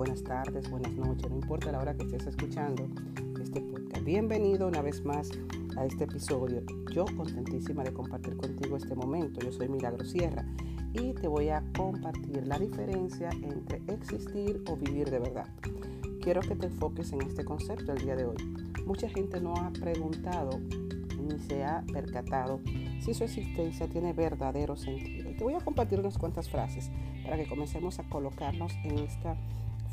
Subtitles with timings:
[0.00, 2.88] buenas tardes, buenas noches, no importa la hora que estés escuchando
[3.38, 4.02] este podcast.
[4.02, 5.30] Bienvenido una vez más
[5.76, 6.62] a este episodio.
[6.90, 9.40] Yo contentísima de compartir contigo este momento.
[9.44, 10.46] Yo soy Milagro Sierra
[10.94, 15.48] y te voy a compartir la diferencia entre existir o vivir de verdad.
[16.22, 18.36] Quiero que te enfoques en este concepto el día de hoy.
[18.86, 20.60] Mucha gente no ha preguntado
[21.20, 22.62] ni se ha percatado
[23.02, 25.30] si su existencia tiene verdadero sentido.
[25.30, 26.90] Y te voy a compartir unas cuantas frases
[27.22, 29.36] para que comencemos a colocarnos en esta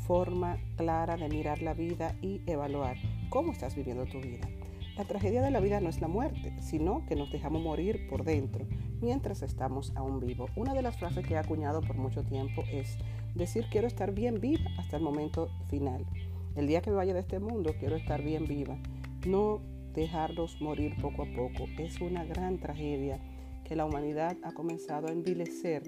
[0.08, 2.96] forma clara de mirar la vida y evaluar
[3.28, 4.48] cómo estás viviendo tu vida.
[4.96, 8.24] La tragedia de la vida no es la muerte, sino que nos dejamos morir por
[8.24, 8.66] dentro
[9.02, 10.50] mientras estamos aún vivos.
[10.56, 12.96] Una de las frases que he acuñado por mucho tiempo es
[13.34, 16.06] decir quiero estar bien viva hasta el momento final.
[16.56, 18.78] El día que me vaya de este mundo quiero estar bien viva.
[19.26, 19.60] No
[19.92, 21.66] dejarlos morir poco a poco.
[21.76, 23.20] Es una gran tragedia
[23.62, 25.82] que la humanidad ha comenzado a envilecer,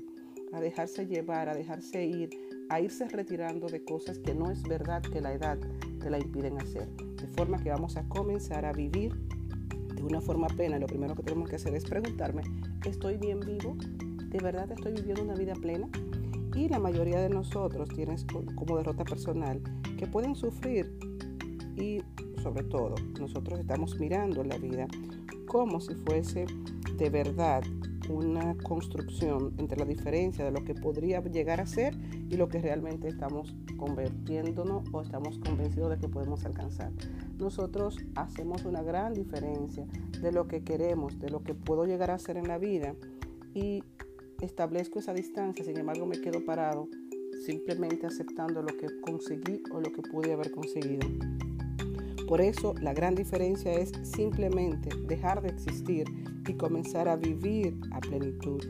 [0.52, 5.02] a dejarse llevar, a dejarse ir, a irse retirando de cosas que no es verdad
[5.02, 5.58] que la edad
[6.00, 6.88] te la impiden hacer.
[6.88, 9.12] De forma que vamos a comenzar a vivir
[9.94, 10.78] de una forma plena.
[10.78, 12.42] Lo primero que tenemos que hacer es preguntarme,
[12.86, 13.76] ¿estoy bien vivo?
[13.76, 15.88] ¿De verdad estoy viviendo una vida plena?
[16.54, 18.16] Y la mayoría de nosotros tienen
[18.54, 19.60] como derrota personal
[19.98, 20.96] que pueden sufrir
[21.76, 22.02] y
[22.42, 24.86] sobre todo, nosotros estamos mirando la vida
[25.46, 26.46] como si fuese
[26.96, 27.62] de verdad
[28.10, 31.96] una construcción entre la diferencia de lo que podría llegar a ser
[32.28, 36.92] y lo que realmente estamos convirtiéndonos o estamos convencidos de que podemos alcanzar.
[37.38, 39.86] Nosotros hacemos una gran diferencia
[40.20, 42.94] de lo que queremos, de lo que puedo llegar a ser en la vida
[43.54, 43.82] y
[44.40, 46.88] establezco esa distancia, sin embargo me quedo parado
[47.44, 51.08] simplemente aceptando lo que conseguí o lo que pude haber conseguido.
[52.28, 56.06] Por eso la gran diferencia es simplemente dejar de existir
[56.50, 58.62] y comenzar a vivir a plenitud.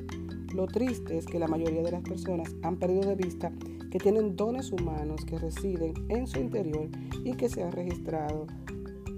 [0.54, 3.52] Lo triste es que la mayoría de las personas han perdido de vista
[3.90, 6.88] que tienen dones humanos que residen en su interior
[7.24, 8.46] y que se han registrado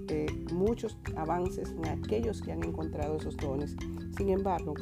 [0.07, 3.75] eh, muchos avances en aquellos que han encontrado esos dones.
[4.17, 4.75] Sin embargo,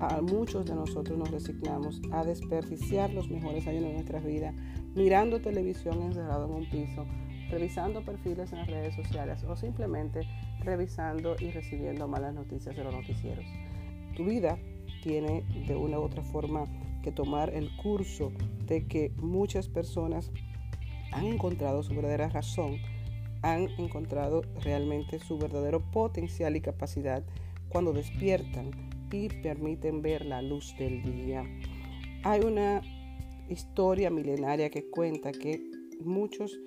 [0.00, 4.54] a muchos de nosotros nos resignamos a desperdiciar los mejores años de nuestra vida
[4.94, 7.06] mirando televisión encerrado en un piso
[7.50, 10.20] revisando perfiles en las redes sociales o simplemente
[10.60, 13.44] revisando y recibiendo malas noticias de los noticieros.
[14.16, 14.58] Tu vida
[15.02, 16.64] tiene de una u otra forma
[17.02, 18.32] que tomar el curso
[18.66, 20.32] de que muchas personas
[21.12, 22.78] han encontrado su verdadera razón,
[23.42, 27.22] han encontrado realmente su verdadero potencial y capacidad
[27.68, 28.70] cuando despiertan
[29.12, 31.44] y permiten ver la luz del día.
[32.24, 32.82] Hay una
[33.48, 35.62] historia milenaria que cuenta que
[36.00, 36.58] muchos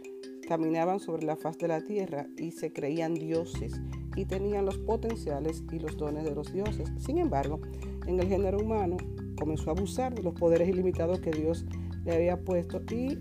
[0.49, 3.79] caminaban sobre la faz de la tierra y se creían dioses
[4.15, 6.91] y tenían los potenciales y los dones de los dioses.
[6.97, 7.61] Sin embargo,
[8.07, 8.97] en el género humano
[9.38, 11.65] comenzó a abusar de los poderes ilimitados que Dios
[12.03, 13.19] le había puesto y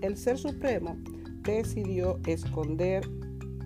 [0.00, 0.96] el Ser Supremo
[1.42, 3.06] decidió esconder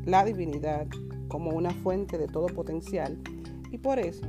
[0.05, 0.89] la divinidad
[1.29, 3.17] como una fuente de todo potencial
[3.71, 4.27] y por eso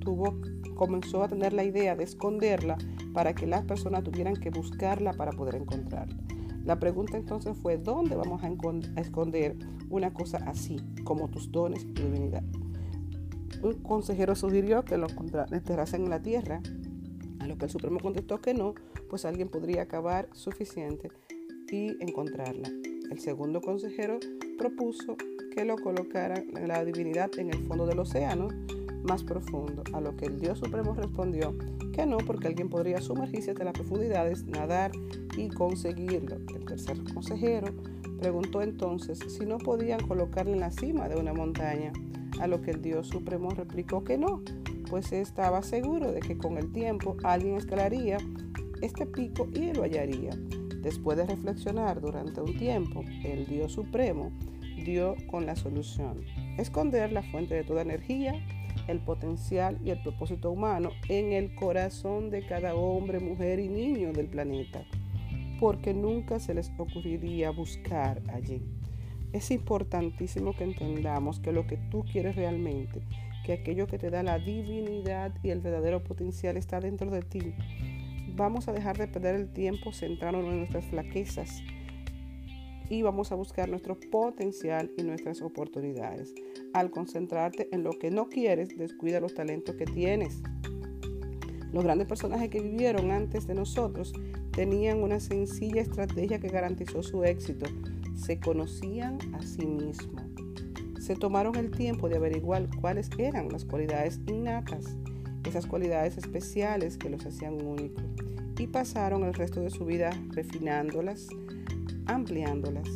[0.00, 0.38] tuvo,
[0.74, 2.76] comenzó a tener la idea de esconderla
[3.14, 6.22] para que las personas tuvieran que buscarla para poder encontrarla.
[6.64, 9.56] La pregunta entonces fue, ¿dónde vamos a, esconder
[9.90, 12.44] una cosa así, como tus dones y tu divinidad?
[13.62, 15.06] Un consejero sugirió que lo
[15.50, 16.60] enterrasen en la tierra,
[17.40, 18.74] a lo que el Supremo contestó que no,
[19.10, 21.10] pues alguien podría acabar suficiente
[21.70, 22.68] y encontrarla.
[23.10, 24.18] El segundo consejero
[24.56, 25.16] propuso
[25.54, 28.48] que lo colocara la divinidad en el fondo del océano
[29.02, 31.56] más profundo, a lo que el Dios Supremo respondió
[31.92, 34.92] que no, porque alguien podría sumergirse hasta las profundidades, nadar
[35.36, 36.36] y conseguirlo.
[36.54, 37.72] El tercer consejero
[38.18, 41.92] preguntó entonces si no podían colocarle en la cima de una montaña,
[42.40, 44.42] a lo que el Dios Supremo replicó que no,
[44.88, 48.18] pues estaba seguro de que con el tiempo alguien escalaría
[48.80, 50.32] este pico y lo hallaría.
[50.82, 54.32] Después de reflexionar durante un tiempo, el Dios Supremo
[54.84, 56.20] dio con la solución.
[56.58, 58.34] Esconder la fuente de toda energía
[58.88, 64.12] el potencial y el propósito humano en el corazón de cada hombre, mujer y niño
[64.12, 64.84] del planeta,
[65.60, 68.62] porque nunca se les ocurriría buscar allí.
[69.32, 73.02] Es importantísimo que entendamos que lo que tú quieres realmente,
[73.44, 77.54] que aquello que te da la divinidad y el verdadero potencial está dentro de ti.
[78.34, 81.62] Vamos a dejar de perder el tiempo centrándonos en nuestras flaquezas
[82.88, 86.34] y vamos a buscar nuestro potencial y nuestras oportunidades.
[86.72, 90.42] Al concentrarte en lo que no quieres, descuida los talentos que tienes.
[91.72, 94.12] Los grandes personajes que vivieron antes de nosotros
[94.52, 97.66] tenían una sencilla estrategia que garantizó su éxito.
[98.14, 100.22] Se conocían a sí mismos.
[101.00, 104.96] Se tomaron el tiempo de averiguar cuáles eran las cualidades innatas,
[105.44, 108.04] esas cualidades especiales que los hacían únicos.
[108.58, 111.26] y pasaron el resto de su vida refinándolas,
[112.06, 112.88] ampliándolas.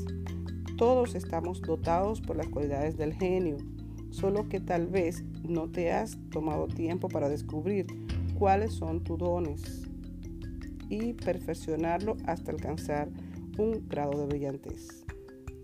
[0.77, 3.57] Todos estamos dotados por las cualidades del genio,
[4.11, 7.87] solo que tal vez no te has tomado tiempo para descubrir
[8.39, 9.89] cuáles son tus dones
[10.91, 13.09] y perfeccionarlo hasta alcanzar
[13.57, 15.03] un grado de brillantez.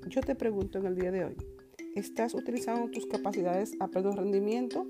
[0.09, 1.37] Yo te pregunto en el día de hoy,
[1.94, 4.87] ¿estás utilizando tus capacidades a pleno rendimiento?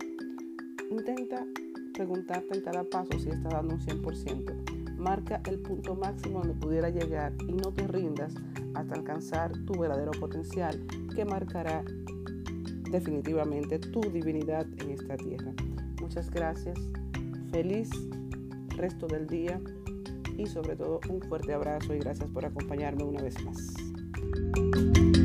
[0.89, 1.45] Intenta
[1.95, 4.72] preguntarte en cada paso si estás dando un 100%.
[5.03, 8.35] Marca el punto máximo donde pudiera llegar y no te rindas
[8.75, 10.79] hasta alcanzar tu verdadero potencial
[11.13, 11.85] que marcará
[12.89, 15.53] definitivamente tu divinidad en esta tierra.
[16.01, 16.79] Muchas gracias.
[17.51, 17.91] Feliz
[18.77, 19.61] resto del día
[20.39, 25.22] y sobre todo un fuerte abrazo y gracias por acompañarme una vez más.